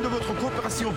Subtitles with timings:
[0.00, 0.94] de votre coopération.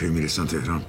[0.00, 0.82] کی می‌رسن تهران؟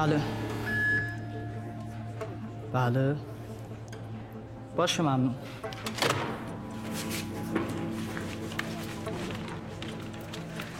[0.00, 0.20] بله.
[2.72, 3.16] بله.
[4.76, 5.34] باشه ممنون.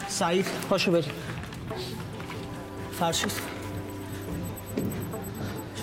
[0.07, 1.11] سعید پاشو بریم.
[2.91, 3.31] فرشید.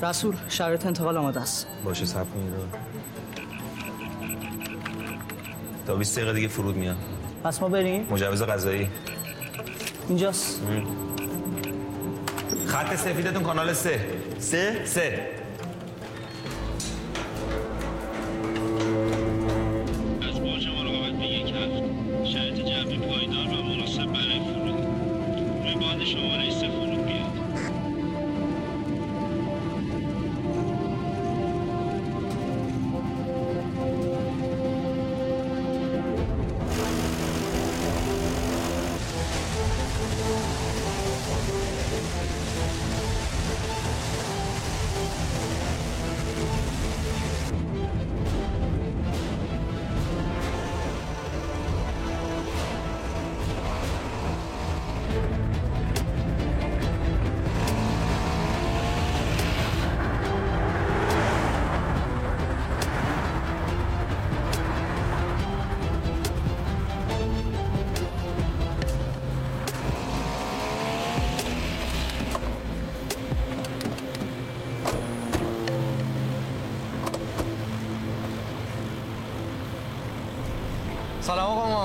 [0.02, 1.66] رسول شرایط انتقال آماده است.
[1.85, 2.52] باشه سب کنید.
[5.87, 6.97] تا 20 دقیقه دیگه فرود میاد.
[7.45, 8.07] پس ما بریم.
[8.11, 8.88] مجوز غذایی.
[10.09, 10.62] اینجاست.
[12.78, 14.00] خط سفیدتون کانال سه.
[14.38, 15.38] سه؟ سه.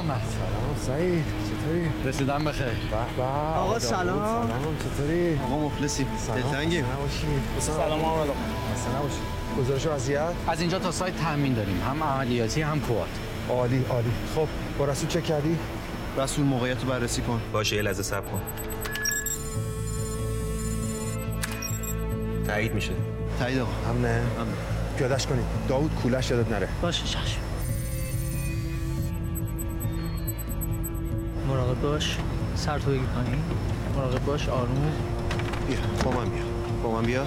[0.03, 2.73] سلام آقا سلام سعید چطوری؟ رسیدم بخیر به
[3.17, 3.23] به.
[3.23, 4.03] آقا سلام.
[4.03, 4.77] سلام.
[4.79, 6.05] چطوری؟ آقا مفلسی
[6.35, 7.27] دلتنگیم نباشی
[7.59, 8.21] سلام آقا.
[8.21, 9.19] اصلا نباشی
[9.59, 11.81] گزارش وضعیت از اینجا تا سایت تامین داریم.
[11.89, 13.07] هم عملیاتی هم کوات
[13.49, 14.11] عالی عالی.
[14.35, 14.47] خب
[14.79, 15.57] با رسول چک کردی؟
[16.17, 17.41] رسول موقعیت رو بررسی کن.
[17.53, 18.41] باشه یه لحظه سب کن.
[22.47, 22.91] تایید میشه.
[23.39, 23.71] تایید آقا.
[23.89, 24.21] امنه.
[24.97, 26.67] پیادش کنید داوود کولش یادت نره.
[26.81, 27.39] باشه چشم.
[31.83, 32.17] باش
[32.55, 33.43] سر تو بگی پایین.
[33.95, 34.91] مراقب باش آروم.
[35.67, 36.43] بیا با من بیا.
[36.83, 37.23] با من بیا.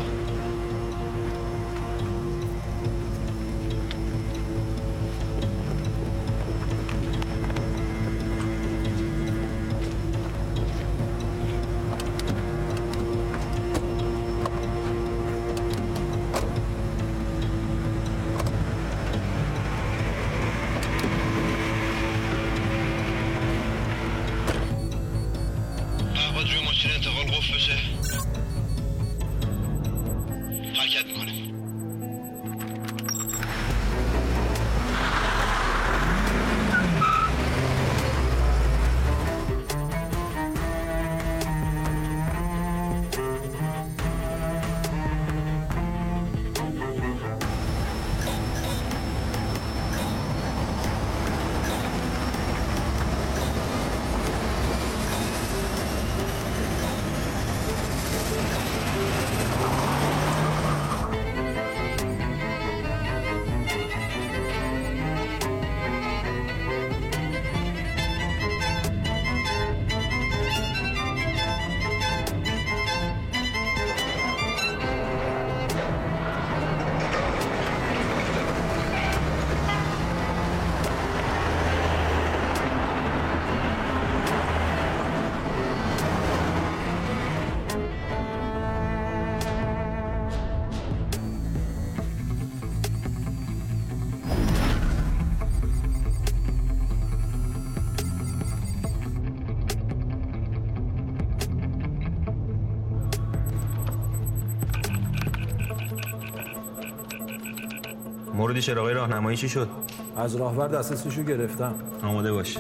[108.67, 109.69] چراغای راهنمایی چی شد؟
[110.17, 111.75] از راهبر دسترسیشو گرفتم.
[112.03, 112.59] آماده باش.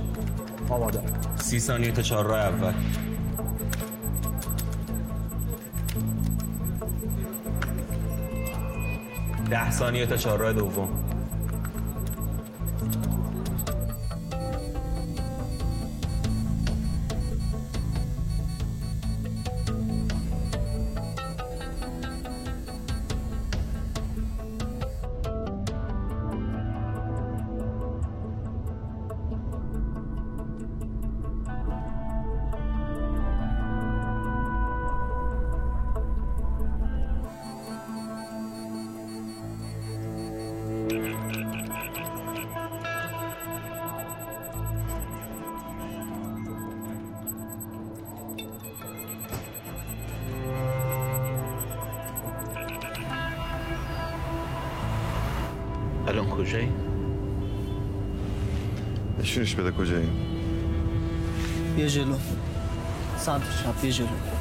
[0.69, 1.01] آماده.
[1.37, 2.73] سی ثانیه تا چهار راه اول.
[9.51, 10.89] ده ثانیه تا چهار راه دوم.
[63.27, 64.36] santiş yap Yecer'im.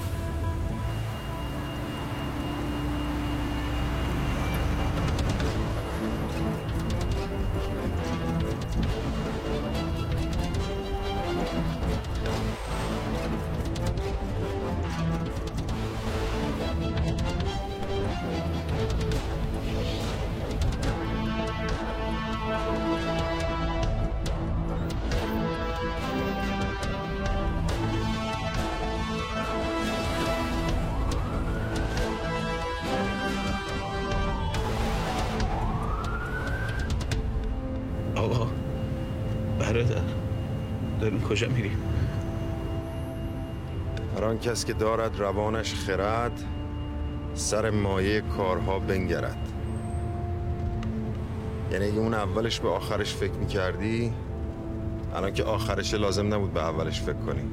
[39.76, 40.02] برادر
[41.02, 41.78] داریم کجا میریم؟
[44.18, 46.44] هر آن کس که دارد روانش خرد
[47.34, 49.38] سر مایه کارها بنگرد.
[51.72, 54.14] یعنی اگه اون اولش به آخرش فکر می‌کردی
[55.16, 57.44] الان که آخرش لازم نبود به اولش فکر کنی.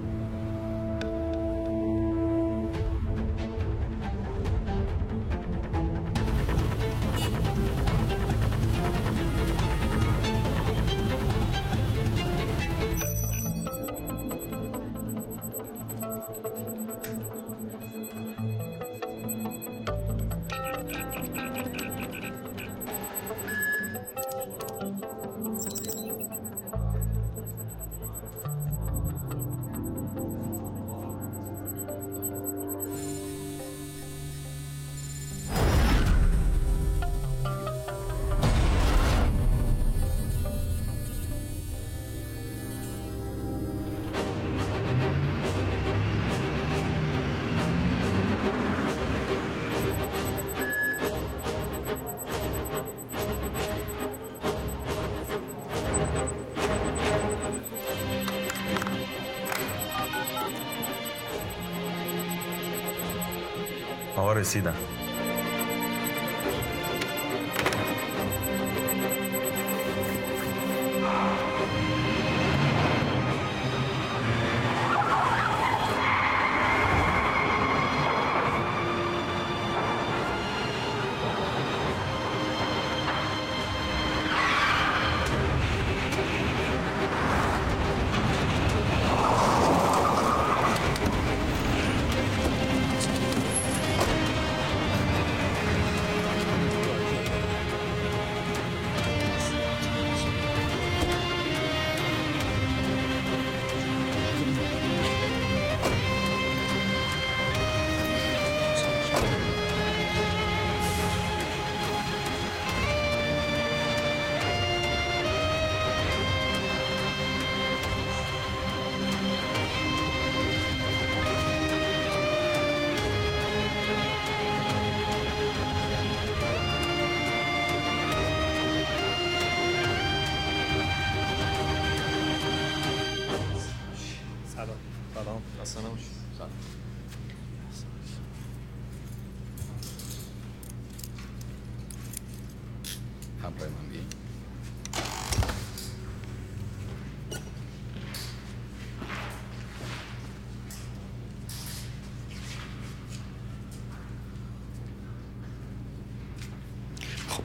[64.53, 64.92] آقا رسیدم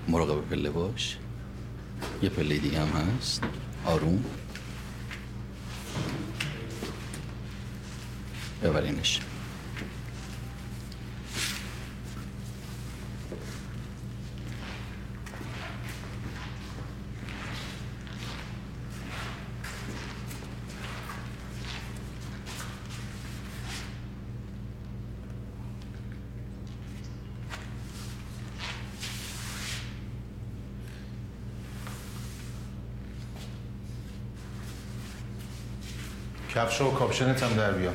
[0.08, 1.18] مراقب پله باش.
[2.22, 3.44] یه پله دیگه هم هست.
[3.86, 4.24] آروم.
[8.64, 9.20] ببرینش.
[36.78, 37.92] کفش و کاپشنت هم در بیا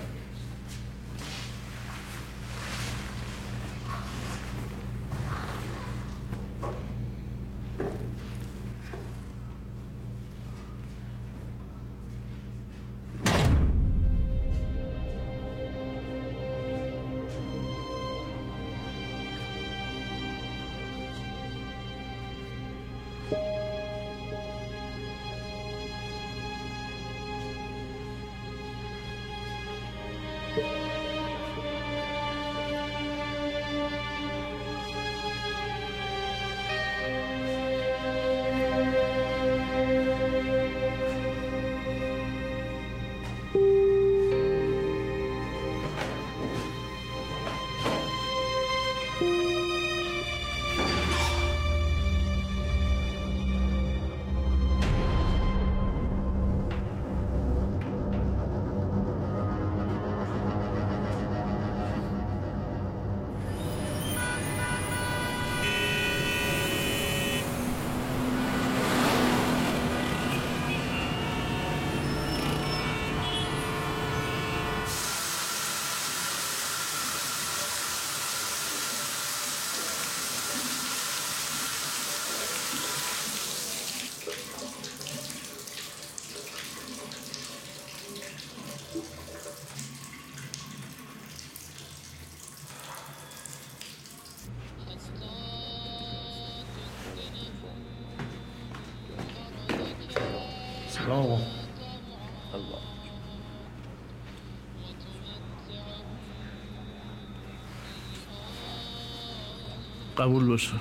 [110.23, 110.73] قبول باشه.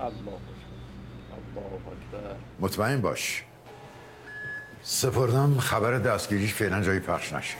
[0.00, 0.38] الله
[2.60, 3.42] مطمئن باش.
[4.82, 7.56] سپردم خبر دستگیریش فعلا جایی پخش نشه.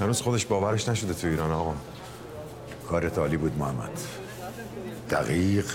[0.00, 1.74] هنوز خودش باورش نشده تو ایران آقا.
[2.88, 4.00] کار عالی بود محمد.
[5.10, 5.66] دقیق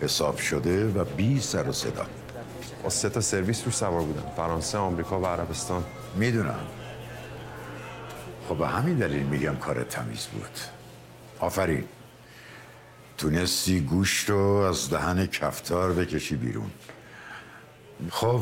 [0.00, 2.06] حساب شده و بی سر و صدا.
[2.82, 4.32] با سه تا سرویس روش سوار بودن.
[4.36, 5.84] فرانسه آمریکا و عربستان.
[6.16, 6.66] می‌دونم.
[8.48, 10.58] خب به همین دلیل میگم کار تمیز بود.
[11.40, 11.84] آفرین.
[13.18, 16.70] تونستی گوشت رو از دهن کفتار بکشی بیرون.
[18.10, 18.40] خب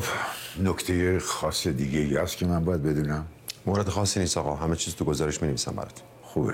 [0.59, 3.25] نکته خاص دیگه ای هست که من باید بدونم؟
[3.65, 4.55] مورد خاصی نیست آقا.
[4.55, 6.01] همه چیز تو گزارش می‌نویسم برات.
[6.23, 6.53] خوبه.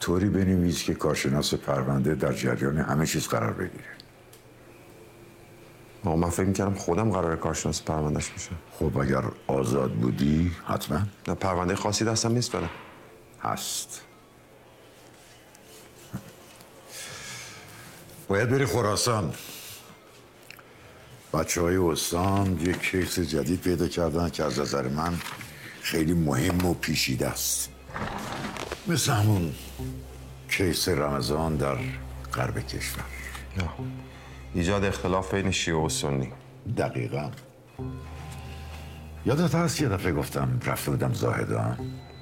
[0.00, 3.84] طوری بنویس که کارشناس پرونده در جریان همه چیز قرار بگیره.
[6.04, 11.00] آقا من فکر می‌کردم خودم قرار کارشناس پروندهش بشه خب اگر آزاد بودی حتما.
[11.28, 12.68] نه پرونده خاصی دستم نیست فعلا
[13.42, 14.02] هست.
[18.30, 19.32] باید بری خراسان.
[21.34, 25.14] بچه های استان یک کیس جدید پیدا کردن که از نظر من
[25.82, 27.70] خیلی مهم و پیشیده است.
[28.86, 29.52] مثل همون
[30.48, 31.76] کیس رمضان در
[32.34, 33.04] غرب کشور.
[33.58, 33.68] یا.
[34.54, 36.32] ایجاد اختلاف بین شیعه و سنی.
[36.76, 37.30] دقیقا.
[39.26, 41.76] یادت هست یه دفعه گفتم رفته بودم زاهدان؟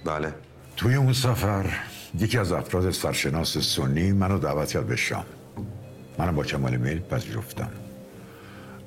[0.04, 0.34] بله.
[0.76, 1.78] توی اون سفر
[2.18, 5.24] یکی از افراد سرشناس سنی منو دعوت کرد به شام.
[6.18, 7.70] منم با کمال میل پذیرفتم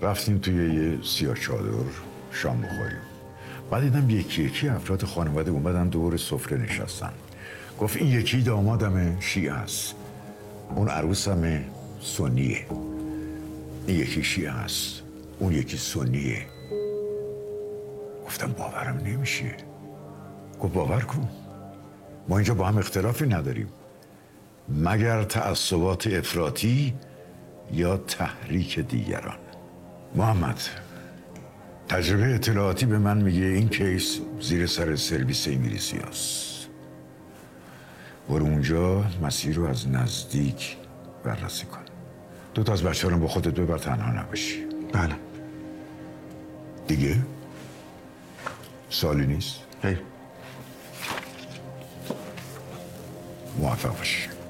[0.02, 1.72] رفتیم توی یه سیاه چادر
[2.32, 3.02] شام بخوریم.
[3.72, 7.12] بعد دیدم یکی یکی افراد خانواده اومدن دور سفره نشستن.
[7.80, 9.96] گفت این یکی دامادم شیعه است.
[10.76, 11.64] اون عروسم
[12.02, 12.66] سنیه.
[13.88, 15.02] این یکی شیعه است.
[15.40, 16.46] اون یکی سنیه.
[18.26, 19.56] گفتم باورم نمیشه.
[20.62, 21.30] گفت باور کن.
[22.28, 23.68] ما اینجا با هم اختلافی نداریم.
[24.70, 26.94] مگر تعصبات افراطی
[27.74, 29.38] یا تحریک دیگران.
[30.16, 30.62] محمد
[31.90, 36.68] تجربه اطلاعاتی به من میگه این کیس زیر سر سرویس انگلیسی هست
[38.30, 40.78] برو اونجا مسیر رو از نزدیک
[41.24, 41.82] بررسی کن.
[42.54, 44.66] دو تا از بچه رو با خودت ببر تنها نباشی.
[44.94, 45.16] بله.
[46.88, 47.18] دیگه؟
[48.90, 49.98] سالی نیست؟ هی
[53.58, 54.41] موفق باشی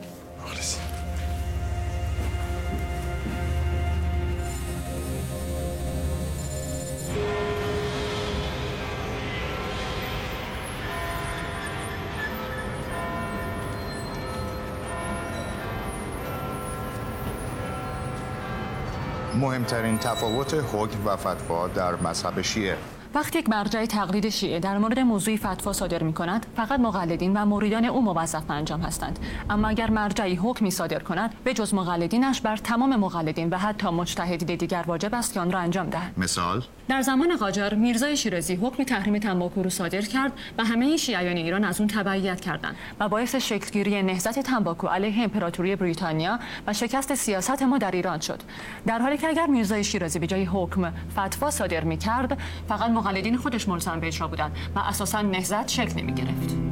[19.35, 22.77] مهمترین تفاوت حکم و فتوا در مذهب شیعه.
[23.15, 27.45] وقتی یک مرجع تقلید شیعه در مورد موضوعی فتوا صادر می کند فقط مقلدین و
[27.45, 29.19] مریدان او موظف به انجام هستند.
[29.49, 34.57] اما اگر مرجعی حکمی صادر کند به جز مقلدینش بر تمام مقلدین و حتی مجتهدین
[34.57, 38.83] دیگر واجب است که آن را انجام دهند مثال؟ در زمان قاجار میرزای شیرازی حکم
[38.83, 43.35] تحریم تنباکو را صادر کرد و همه شیعیان ایران از اون تبعیت کردند و باعث
[43.35, 48.41] شکلگیری نهضت تنباکو علیه امپراتوری بریتانیا و شکست سیاست ما در ایران شد.
[48.87, 53.37] در حالی که اگر میرزای شیرازی به جای حکم فتوا صادر می کرد فقط مقلدین
[53.37, 56.70] خودش ملزم به اجرا بودند و اساسا نهضت شکل نمی گرفت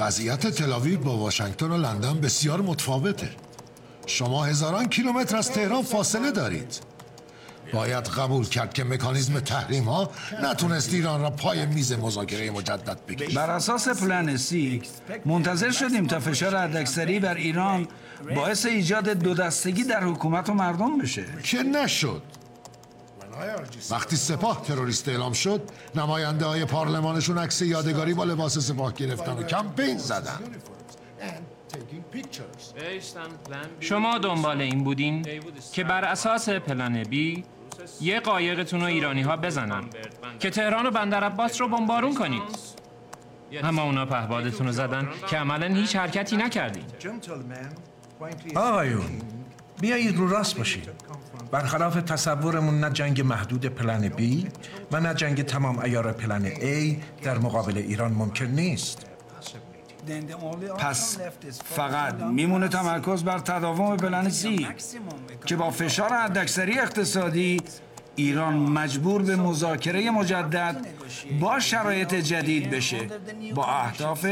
[0.00, 3.30] وضعیت تلاویو با واشنگتن و لندن بسیار متفاوته.
[4.06, 6.80] شما هزاران کیلومتر از تهران فاصله دارید.
[7.72, 10.10] باید قبول کرد که مکانیزم تحریم ها
[10.42, 14.82] نتونست ایران را پای میز مذاکره مجدد بگیرد بر اساس پلن سی
[15.24, 17.88] منتظر شدیم تا فشار حداکثری بر ایران
[18.34, 21.24] باعث ایجاد دو دستگی در حکومت و مردم بشه.
[21.42, 22.22] که نشد.
[23.90, 25.62] وقتی سپاه تروریست اعلام شد
[25.94, 30.38] نماینده های پارلمانشون عکس یادگاری با لباس سپاه گرفتن و کمپین زدن.
[33.80, 35.26] شما دنبال این بودین
[35.72, 37.44] که بر اساس پلن بی
[38.00, 39.84] یه قایقتون رو ایرانی ها بزنن
[40.38, 42.42] که تهران و بندر عباس رو بمبارون کنید.
[43.62, 46.84] اما اونا پهبادتون رو زدن که عملا هیچ حرکتی نکردین.
[48.56, 49.10] آقایون
[49.80, 50.88] بیایید رو راست باشید.
[51.52, 54.48] برخلاف تصورمون نه جنگ محدود پلن بی
[54.92, 59.06] و نه جنگ تمام ایار پلن A در مقابل ایران ممکن نیست.
[60.78, 61.18] پس
[61.64, 64.66] فقط میمونه تمرکز بر تداوم پلن سی
[65.46, 67.60] که با فشار حداکثری اقتصادی
[68.16, 70.86] ایران مجبور به مذاکره مجدد
[71.40, 73.00] با شرایط جدید بشه.
[73.54, 74.26] با اهداف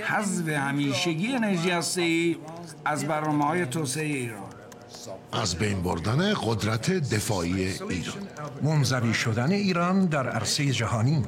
[0.00, 2.36] حذف همیشگی انرژی هسته‌ای
[2.84, 4.45] از برنامه های توسعه ایران.
[5.32, 8.28] از بین بردن قدرت دفاعی ایران.
[8.62, 11.22] منزوی شدن ایران در عرصه جهانی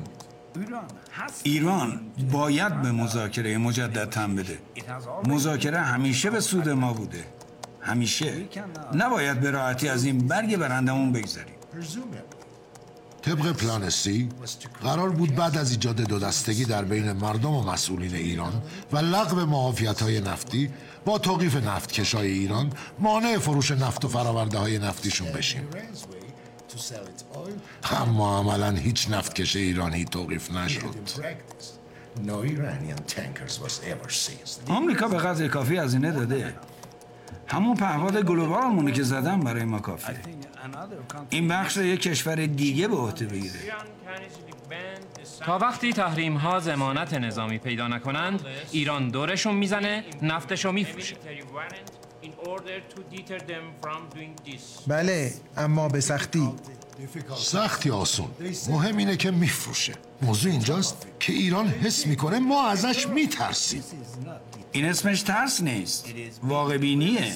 [1.42, 2.00] ایران
[2.32, 4.58] باید به مذاکره مجدد تن بده.
[5.24, 7.24] مذاکره همیشه به سود ما بوده.
[7.80, 8.32] همیشه.
[8.94, 11.54] نباید به راحتی از این برگ برندمون بگذاریم
[13.22, 14.28] طبق پلان سی
[14.82, 18.62] قرار بود بعد از ایجاد دو دستگی در بین مردم و مسئولین ایران
[18.92, 20.70] و لغو معافیت های نفتی
[21.04, 25.68] با توقیف نفتکشای ایران مانع فروش نفت و فراورده های نفتیشون بشیم.
[27.90, 30.80] اما عملا هیچ نفتکش ایرانی توقیف نشد.
[34.68, 36.54] آمریکا به قدر کافی هزینه داده.
[37.46, 40.20] همون پهپاد گلوبالمونه که زدن برای ما کافیه.
[41.30, 43.54] این بخش رو یک کشور دیگه به عهده بگیره.
[45.46, 51.16] تا وقتی تحریم ها زمانت نظامی پیدا نکنند ایران دورشون می‌زنه نفتشو میفروشه.
[54.86, 56.52] بله اما به سختی.
[57.36, 58.28] سختی آسون.
[58.68, 59.94] مهم اینه که میفروشه.
[60.22, 63.82] موضوع اینجاست که ایران حس می‌کنه ما ازش میترسیم.
[64.72, 66.06] این اسمش ترس نیست.
[66.42, 67.34] واقع بینیه.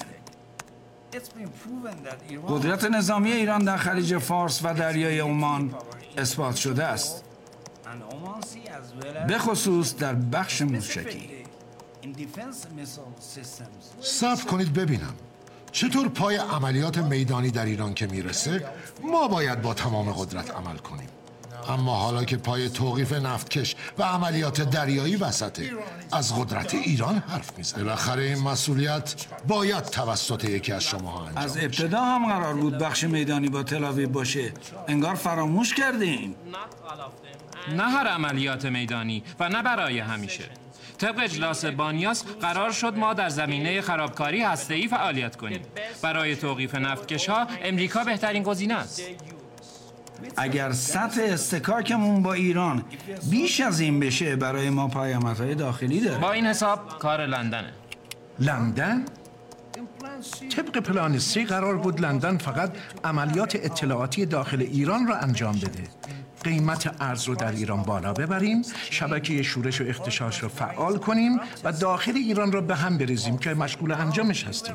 [2.49, 5.75] قدرت نظامی ایران در خلیج فارس و دریای عمان
[6.19, 7.25] اثبات شده است.
[9.29, 11.31] به خصوص در بخش موشکی
[14.01, 15.15] صبر کنید ببینم.
[15.73, 18.67] چطور پای عملیات میدانی در ایران که می‌رسه
[19.03, 21.09] ما باید با تمام قدرت عمل کنیم.
[21.69, 25.71] اما حالا که پای توقیف نفتکش و عملیات دریایی وسطه
[26.13, 27.85] از قدرت ایران حرف می‌زنه.
[27.85, 29.15] بالاخره این مسئولیت
[29.49, 34.09] باید توسط یکی از شما انجام از ابتدا هم قرار بود بخش میدانی با تلاویو
[34.09, 34.53] باشه.
[34.89, 36.35] انگار فراموش کردیم
[37.69, 40.45] نه هر عملیات میدانی و نه برای همیشه.
[40.99, 45.61] طبق اجلاس بانیاس قرار شد ما در زمینه خرابکاری هسته‌ای فعالیت کنیم.
[46.03, 49.03] برای توقیف نفتکش ها امریکا بهترین گزینه است.
[50.37, 52.85] اگر سطح استکاکمون با ایران
[53.31, 56.19] بیش از این بشه برای ما پیامدهای داخلی داره.
[56.19, 57.73] با این حساب کار لندنه.
[58.39, 59.05] لندن؟
[60.57, 62.73] طبق پلان سی قرار بود لندن فقط
[63.05, 65.85] عملیات اطلاعاتی داخل ایران را انجام بده.
[66.45, 71.73] قیمت ارز رو در ایران بالا ببریم شبکه شورش و اختشاش رو فعال کنیم و
[71.73, 74.75] داخل ایران را به هم بریزیم که مشغول انجامش هستیم.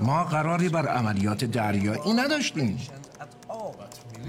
[0.00, 2.78] ما قراری بر عملیات دریایی نداشتیم.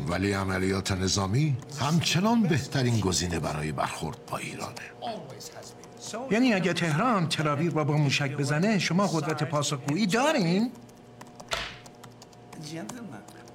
[0.07, 4.73] ولی عملیات نظامی همچنان بهترین گزینه برای برخورد با ایرانه.
[6.31, 10.71] یعنی اگه تهران تلاویر را با موشک بزنه شما قدرت پاسخگویی دارین؟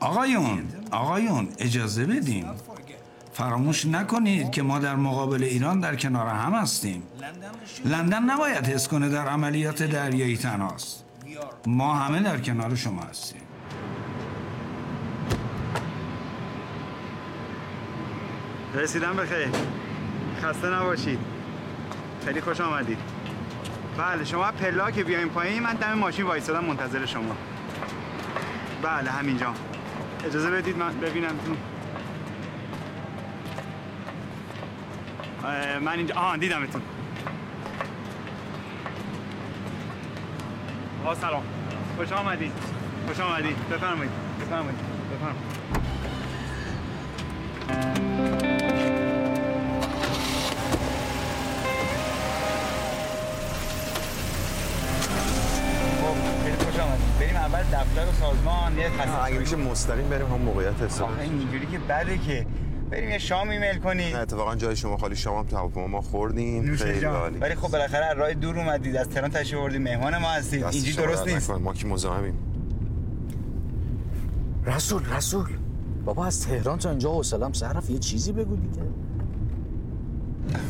[0.00, 2.46] آقایون آقایون اجازه بدیم
[3.32, 7.02] فراموش نکنید که ما در مقابل ایران در کنار هم هستیم.
[7.84, 11.04] لندن نباید حس کنه در عملیات دریایی تنهاست.
[11.66, 13.40] ما همه در کنار شما هستیم.
[18.74, 19.48] رسیدم بخیر
[20.42, 21.18] خسته نباشید.
[22.24, 22.98] خیلی خوش آمدید.
[23.98, 25.62] بله شما پلا که بیاین پایین.
[25.62, 27.36] من دم ماشین وایسادم منتظر شما.
[28.82, 29.54] بله همینجا.
[30.24, 31.34] اجازه بدید من ببینم
[35.82, 36.82] من اینجا آه دیدمتون
[41.04, 41.42] آقا سلام.
[41.96, 42.52] خوش آمدید.
[43.08, 43.56] خوش آمدید.
[43.70, 44.12] بفرمایید.
[44.40, 44.78] بفرمایید.
[45.10, 45.56] بفرمایید.
[58.66, 62.46] سازمان یه تصمیم اگه میشه مستقیم بریم هم موقعیت حساب آخه اینجوری که بده که.
[62.90, 66.76] بریم یه شام ایمیل کنی نه اتفاقا جای شما خالی شما هم هواپیما ما خوردیم.
[66.76, 67.38] خیلی عالی.
[67.38, 70.64] ولی خب بالاخره از راه دور اومدید از تهران تشریف آوردید مهمان ما هستید.
[70.64, 71.50] اینجوری درست نیست.
[71.50, 72.34] ما که مزاحمیم.
[74.66, 75.46] رسول رسول.
[76.04, 78.82] بابا از تهران تا اینجا حوصله‌ام سرف یه چیزی بگو دیگه.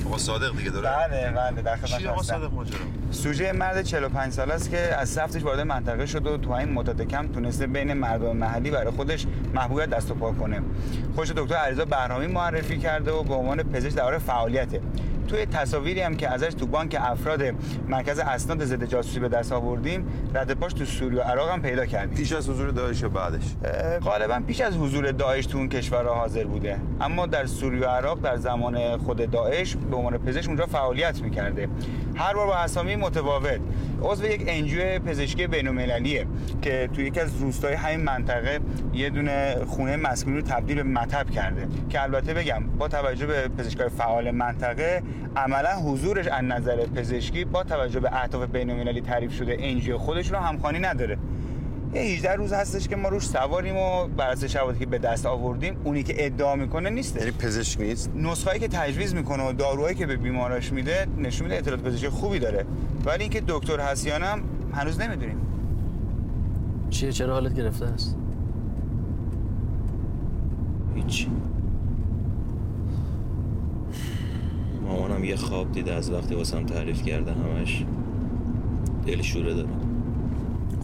[0.07, 0.89] آقا صادق دیگه داره.
[0.89, 2.35] بله بله در خدمت آقا هستم.
[2.35, 2.79] صادق ماجرا؟
[3.11, 7.09] سوژه مرد 45 ساله است که از سفتش وارد منطقه شد و تو این مدت
[7.09, 10.61] کم تونسته بین مردم محلی برای خودش محبوبیت دست و پا کنه.
[11.15, 14.81] خودش دکتر علیرضا بهرامی معرفی کرده و به عنوان پزشک در حال فعالیته
[15.27, 17.43] توی تصاویری هم که ازش تو بانک افراد
[17.89, 21.87] مرکز اسناد ضد جاسوسی به دست آوردیم رد پاش تو سوریه و عراق هم پیدا
[21.87, 22.17] کردیم.
[22.17, 23.45] پیش از حضور داعش یا بعدش؟
[24.03, 26.81] غالبا پیش از حضور داعش تو اون کشورها حاضر بوده.
[27.01, 31.69] اما در سوریه و عراق در زمان خود داعش به عنوان پزشک اونجا فعالیت می‌کرده.
[32.17, 33.61] هر بار با اسامی متفاوت.
[34.03, 36.27] عضو یک انجیو پزشکی بین‌المللیه
[36.63, 38.61] که توی یکی از روستای همین منطقه
[38.95, 43.49] یه دونه خونه مسکونی رو تبدیل به مطب کرده که البته بگم با توجه به
[43.49, 45.03] پزشکای فعال منطقه
[45.37, 50.39] عملا حضورش از نظر پزشکی با توجه به اهداف بین‌المللی تعریف شده انجیو خودش رو
[50.39, 51.19] همخوانی نداره.
[51.95, 55.27] یه 18 روز هستش که ما روش سواریم و بر اساس شواهدی که به دست
[55.27, 59.95] آوردیم اونی که ادعا می‌کنه نیست یعنی پزشک نیست؟ نسخه‌ای که تجویز می‌کنه و داروهایی
[59.95, 62.67] که به بیماراش میده نشون میده اطلاعات پزشکی خوبی داره.
[63.05, 65.37] ولی اینکه دکتر هست یا نه هم هنوز نمی‌دونیم.
[66.91, 68.17] چیه؟ چرا حالت گرفته است؟
[70.95, 71.27] هیچ.
[74.87, 77.85] مامانم یه خواب دیده از وقتی واسم تعریف کرده همش
[79.07, 79.69] دل شوره داره.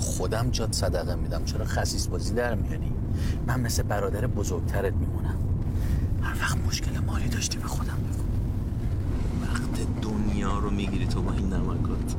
[0.03, 1.45] خودم جات صدقه میدم.
[1.45, 2.93] چرا خسیس بازی در میاری؟
[3.47, 5.37] من مثل برادر بزرگترت میمونم.
[6.23, 8.23] هر وقت مشکل مالی داشتی به خودم بگو.
[9.47, 12.15] وقت دنیا رو می‌گیری تو با این نمکات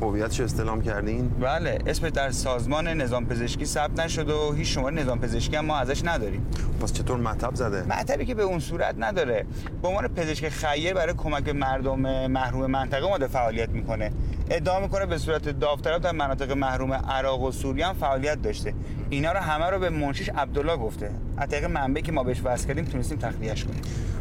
[0.00, 5.18] هویتش استلام کردین؟ بله اسمش در سازمان نظام پزشکی ثبت نشده و هیچ شماره نظام
[5.18, 6.46] پزشکی هم ما ازش نداریم.
[6.80, 9.46] پس چطور مطب زده؟ مطبی که به اون صورت نداره.
[9.82, 14.12] به عنوان پزشک خیر برای کمک به مردم محروم منطقه اومده فعالیت می‌کنه.
[14.54, 18.74] ادعا می‌کنه به صورت داوطلب در مناطق محروم عراق و سوریه هم فعالیت داشته.
[19.10, 21.10] اینا رو همه رو به منشیش عبدالله گفته.
[21.36, 23.80] از طریق منبعی که ما بهش وصل کردیم تونستیم تخلیهش کنیم.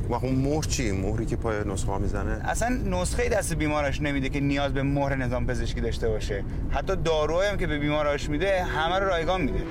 [0.09, 4.39] و اون مهر چی؟ مهری که پای نسخه می‌زنه؟ اصلا نسخه دست بیمارش نمیده که
[4.39, 6.43] نیاز به مهر نظام پزشکی داشته باشه.
[6.71, 9.63] حتی داروهایی هم که به بیمارش میده همه رو رایگان میده.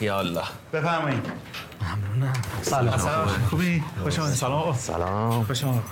[0.00, 1.26] یا الله بفرمایید
[2.62, 3.28] سلام.
[3.50, 4.34] خوبی؟ خوش آمدید.
[4.34, 4.74] سلام.
[4.74, 5.44] سلام.
[5.44, 5.82] خوش آمدید.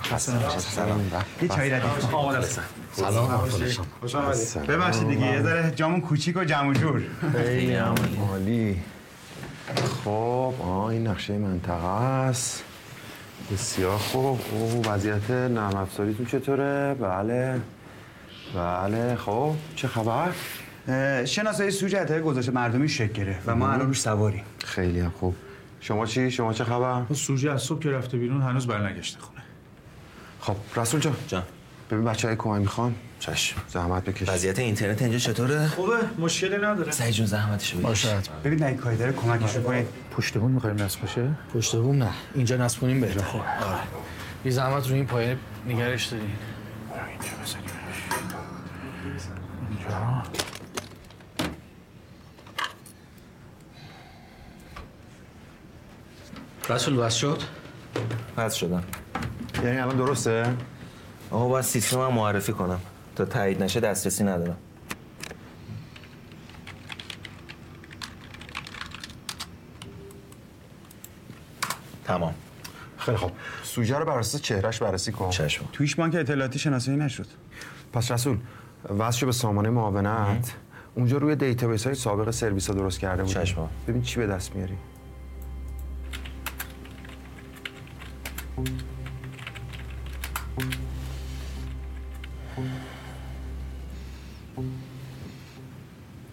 [0.57, 1.11] سلام.
[1.41, 2.13] یه چای ردیف.
[2.13, 2.59] آماده است
[2.91, 3.37] سلام.
[4.01, 4.65] خوش آمدید.
[4.67, 7.01] ببخشید دیگه یه ذره جامون کوچیک و جمع جور.
[7.33, 8.81] خیلی عالی.
[10.05, 12.63] خب آه این نقشه منطقه است.
[13.53, 14.41] بسیار خوب.
[14.51, 17.61] او وضعیت نرم افزاریتون چطوره؟ بله.
[18.55, 19.15] بله.
[19.15, 20.29] خب چه خبر؟
[21.25, 24.43] شناسایی سوژه از طریق گزارش مردمی شکل گرفت و ما الان روش سواریم.
[24.65, 25.35] خیلی هم خوب.
[25.81, 29.41] شما چی؟ شما چه خبر؟ سوژه از صبح که رفته بیرون هنوز برنگشته خونه.
[30.39, 31.15] خب رسول جان.
[31.27, 31.43] جان.
[31.91, 32.95] ببین بچه های کمک می‌خوان.
[33.19, 33.61] چشم.
[33.67, 34.29] زحمت بکش.
[34.29, 36.91] وضعیت اینترنت اینجا چطوره؟ خوبه مشکلی نداره.
[36.91, 37.85] سعی جون زحمتشو بکش.
[37.85, 39.87] باشه ببین اگه کاری داره کمکش کنید.
[40.11, 42.09] پشت بون می‌خوایم نصب باشه پشت بوم نه.
[42.35, 43.37] اینجا نصب کنیم بهتر.
[43.37, 43.43] آره.
[44.43, 46.29] بی زحمت رو این پایه نگرش دارین
[56.69, 57.41] رسول وصل شد؟
[58.37, 58.83] وصل شدم.
[59.63, 60.55] یعنی الان درسته؟
[61.31, 62.79] آقا باید سیستمم معرفی کنم.
[63.15, 64.57] تا تایید نشه دسترسی ندارم.
[72.05, 72.33] تمام.
[72.97, 73.31] خیلی خوب.
[73.63, 75.29] سوژه رو بر اساس چهرهش بررسی کن.
[75.29, 77.27] چشم تویش بانک اطلاعاتی شناسایی نشد.
[77.93, 78.37] پس وصل
[79.11, 80.53] شو به سامانه معاونت.
[80.95, 83.33] اونجا روی database های سابق سرویس ها درست کرده بودی.
[83.33, 83.69] چشم.
[83.87, 84.77] ببین چی به دست میاری.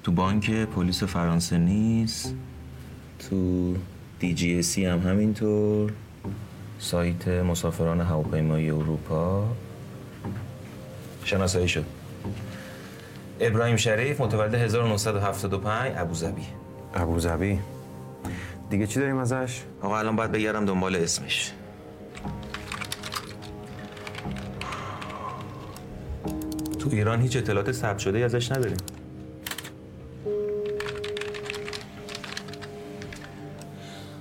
[0.03, 2.35] تو بانک پلیس فرانسه نیست.
[3.19, 3.75] تو
[4.21, 5.93] دی جی سی هم همینطور.
[6.79, 9.49] سایت مسافران هواپیمایی اروپا.
[11.25, 11.85] شناسایی شد.
[13.41, 16.43] ابراهیم شریف متولد 1975 ابوظبی
[16.95, 17.59] ابوظبی
[18.71, 21.53] دیگه چی داریم ازش؟ آقا الان باید بگردم دنبال اسمش.
[26.91, 28.77] تو ایران هیچ اطلاعات ثبت شده ازش نداریم.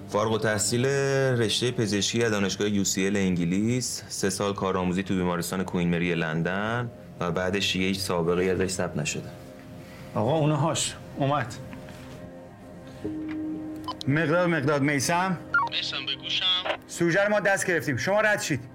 [0.09, 5.63] فارغ التحصیل رشته پزشکی از دانشگاه یو سی ال انگلیس سه سال کارآموزی تو بیمارستان
[5.63, 9.30] کوین مری لندن و بعدش دیگه هیچ سابقه ای ازش ثبت نشده.
[10.16, 10.95] آقا اونو هاش.
[11.18, 11.53] اومد.
[14.07, 15.38] مقداد مقداد میسم؟
[15.72, 16.43] میسم به گوشم.
[16.88, 17.97] سوژه رو ما دست گرفتیم.
[17.97, 18.74] شما رد شید.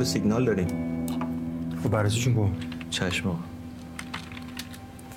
[0.00, 0.66] تبادل سیگنال داریم.
[1.82, 2.56] خب بررسیشون کن
[2.90, 3.38] چشم آقا.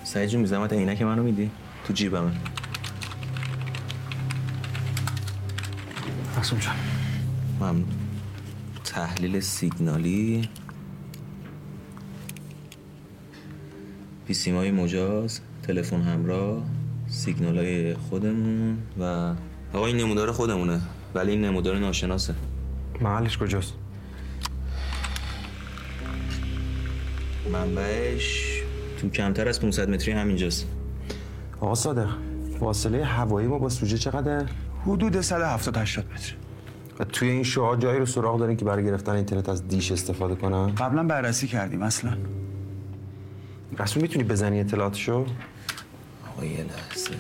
[0.03, 1.51] سعید جون میزمت عینک منو میدی؟
[1.85, 2.31] تو جیبمه.
[6.37, 6.75] مقسوم جان.
[7.59, 7.85] ممنون
[8.83, 10.49] تحلیل سیگنالی
[14.27, 16.63] پیسیمای مجاز تلفن همراه
[17.07, 19.03] سیگنال های خودمون و
[19.73, 20.81] آقا این نمودار خودمونه
[21.15, 22.35] ولی این نمودار ناشناسه.
[23.01, 23.82] محلش کجاست؟
[27.51, 28.61] منبعش
[29.01, 30.67] تو کمتر از 500 متری همینجاست.
[31.59, 32.09] آقا صادق
[32.59, 34.45] فاصله هوایی ما با سوژه چقدر
[34.85, 36.33] حدود 170 80 متر.
[36.99, 40.35] و توی این شعاع جایی رو سراغ دارین که برای گرفتن اینترنت از دیش استفاده
[40.35, 42.17] کنن؟ قبلا بررسی کردیم اصلا.
[43.79, 45.25] رسول می‌تونی بزنی اطلاعاتشو
[46.31, 47.11] آقا یه لحظه.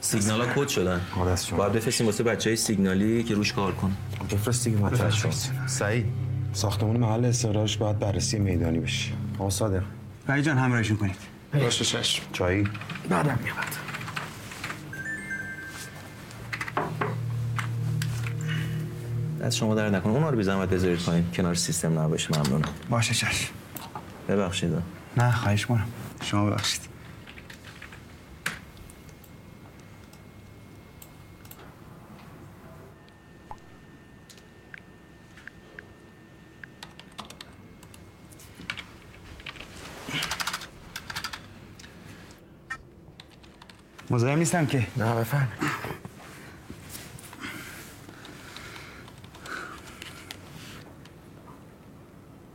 [0.00, 1.00] سیگنال ها کد شدن.
[1.36, 1.58] شما.
[1.58, 3.96] باید بفرستیم واسه بچه های سیگنالی که روش کار کن
[4.32, 5.30] بفرست دیگه مطرح شد.
[5.66, 6.06] سعید.
[6.52, 9.12] ساختمون محل استقرارش باید بررسی میدانی بشه.
[9.38, 9.82] آقا صادق
[10.28, 11.16] وحید جان همراهشون کنید.
[11.52, 12.22] باشه چشم.
[12.32, 12.68] چایی؟
[13.08, 13.56] بعدم میاد.
[19.40, 20.12] دست شما در نکنه.
[20.12, 21.24] اونا رو بی زحمت بذارید پایین.
[21.34, 22.38] کنار سیستم نباشه.
[22.38, 23.52] ممنونم باشه چشم.
[24.28, 24.72] ببخشید.
[25.16, 25.86] نه خواهش کنم
[26.22, 26.89] شما ببخشید.
[44.10, 44.86] مزاحم نیستم که.
[44.96, 45.48] نه بفهم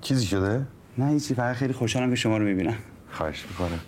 [0.01, 2.77] چیزی شده؟ نه هیچی فقط خیلی خوشحالم که شما رو می‌بینم.
[3.11, 3.79] خواهش می‌کنم.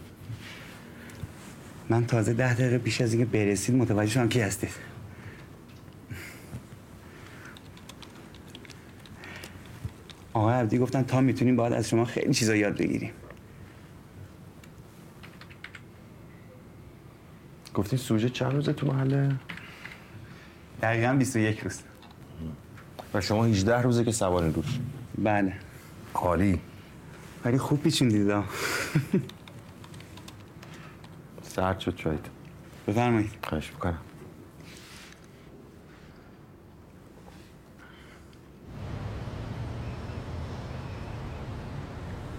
[1.89, 4.69] من تازه ده دقیقه پیش از اینکه برسید متوجه شدم کی هستید.
[10.33, 13.11] آقای عبدی گفتن تا می‌تونیم باید از شما خیلی چیزا یاد بگیریم.
[17.77, 19.35] گفتین سوژه چند روزه تو محله؟
[20.81, 21.79] دقیقا 21 روز.
[23.13, 24.79] و شما 18 روزه که سوار روش
[25.17, 25.53] بله.
[26.13, 26.59] عالی
[27.45, 28.43] ولی خوب پیچوندید ها.
[31.41, 32.25] سرد شد شاید.
[32.87, 33.31] بفرمایید.
[33.43, 33.97] خواهش می‌کنم.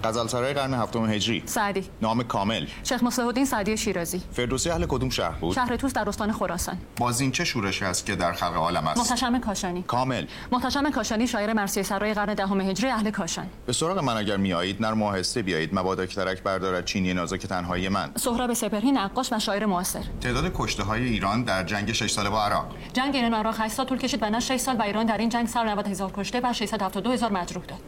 [0.08, 1.42] غزلسرای قرن هفتم هجری.
[1.46, 1.84] سعدی.
[2.02, 2.66] نام کامل.
[2.84, 4.22] شیخ مصلح الدین سعدی شیرازی.
[4.32, 6.78] فردوسی اهل کدوم شهر بود؟ شهر توس در استان خراسان.
[6.96, 9.82] بازین چه شورشی است که در خلق عالم است؟ محتشم کاشانی.
[9.82, 10.26] کامل.
[10.52, 13.46] محتشم کاشانی شاعر مرثیه سرای قرن دهم هجری اهل کاشان.
[13.66, 15.70] به سراغ من اگر میایید نرم و آهسته بیایید.
[15.72, 18.10] مبادا که ترک بردارد چینی نازک تنهایی من.
[18.16, 20.04] سهراب سپهری نقاش و شاعر معاصر.
[20.20, 22.66] تعداد کشته های ایران در جنگ 6 ساله با عراق.
[22.92, 25.18] جنگ ایران و عراق 8 سال طول کشید و نه 6 سال و ایران در
[25.18, 27.78] این جنگ سر 90 هزار کشته و 672 هزار مجروح داد.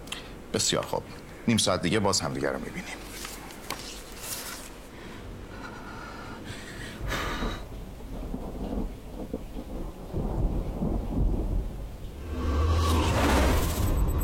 [0.55, 1.03] بسیار خوب.
[1.51, 2.85] نیم ساعت دیگه باز همدیگه رو می‌بینیم.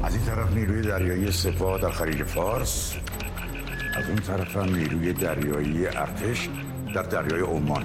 [0.02, 2.94] از این طرف نیروی دریایی سپاه در خلیج فارس
[3.96, 6.48] از اون طرف هم نیروی دریایی ارتش
[6.94, 7.84] در دریای عمان.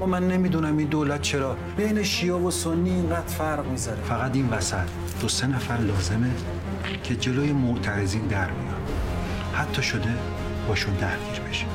[0.00, 1.56] و من نمی‌دونم این دولت چرا.
[1.76, 4.02] بین شیعه و سنی اینقدر فرق می‌ذاره.
[4.02, 5.09] فقط این وسط.
[5.20, 6.30] دو سه نفر لازمه
[7.04, 8.80] که جلوی معترضین در میان
[9.54, 10.14] حتی شده
[10.68, 11.66] باشون درگیر بشه.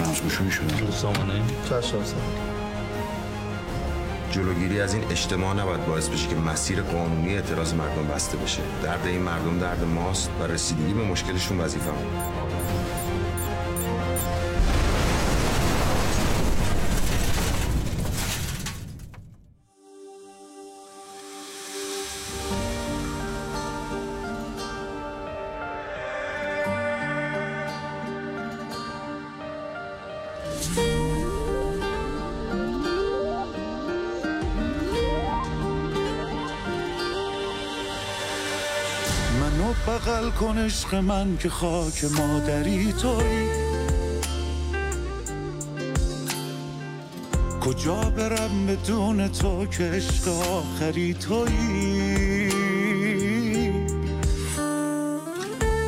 [0.00, 1.42] رمزگوشایی شدن سامانه
[4.30, 8.62] جلوگیری از این اجتماع نباید باعث بشه که مسیر قانونی اعتراض مردم بسته بشه.
[8.82, 11.90] درد این مردم درد ماست و رسیدگی به مشکلشون وظیفه
[40.40, 43.48] کن عشق من که خاک مادری توی.
[47.60, 52.50] کجا برم بدون تو که عشق آخری توی؟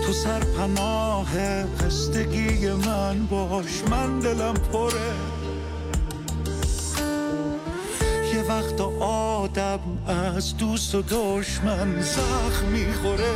[0.07, 1.28] تو سرپناه
[1.64, 5.12] خستگی من باش من دلم پره.
[8.34, 8.80] یه وقت
[9.43, 13.32] آدم از دوست و دشمن زخم می‌خوره.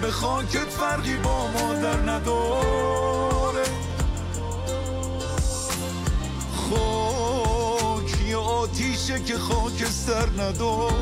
[0.00, 3.64] به خاکت فرقی با مادر نداره.
[6.70, 10.92] خاک یه آتیشه که خاکستر نداره.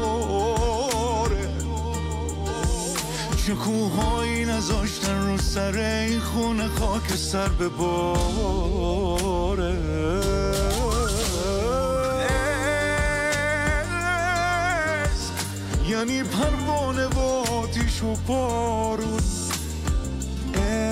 [3.37, 9.20] شکوهایی نذاشتن رو سر این خونه خاک سر به باره
[16.01, 17.19] یعنی پروانه و
[17.53, 19.21] آتیش و بارون.
[20.55, 20.91] عشق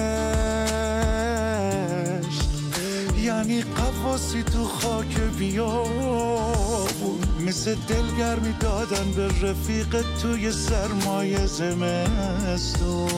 [3.22, 7.18] یعنی قواسی تو خاک بیابون.
[7.46, 13.08] مثل دلگرمی دادن به رفیق توی سرمایه زمستون.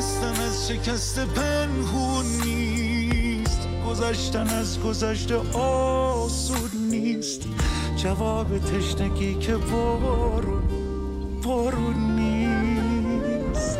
[0.00, 3.68] شکستن از شکست پنهون نیست.
[3.88, 7.40] گذشتن از گذشته آسون نیست.
[7.96, 10.62] جواب تشنگی که بارون
[11.42, 13.78] بارون نیست.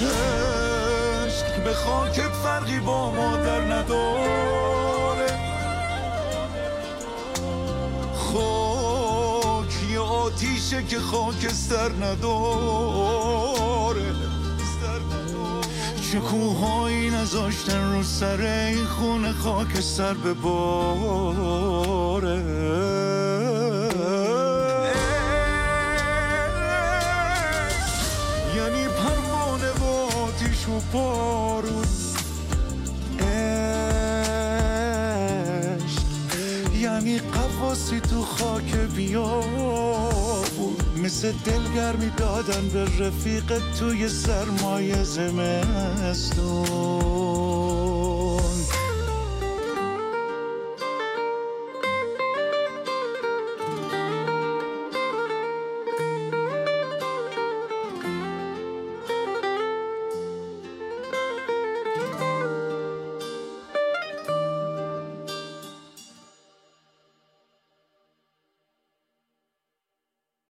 [0.00, 5.38] عشق به خاکت فرقی با مادر نداره.
[8.14, 13.23] خاک یه آتیشه که خاکستر نداره.
[16.14, 21.74] پیش کوهایی نزاشتن رو سر این خونه خاک سر به باره.
[28.56, 29.84] یعنی پروانه و
[30.18, 31.84] آتیش و بارون
[36.80, 40.13] یعنی قواسی تو خاک بیار.
[41.04, 46.64] مثل دلگرمی دادن به رفیق توی سرمایه زمستون.